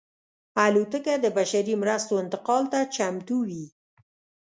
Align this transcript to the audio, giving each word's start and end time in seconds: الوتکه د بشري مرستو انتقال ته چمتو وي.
الوتکه 0.65 1.13
د 1.23 1.25
بشري 1.37 1.73
مرستو 1.81 2.13
انتقال 2.23 2.63
ته 2.71 2.79
چمتو 2.95 3.37
وي. 3.47 3.65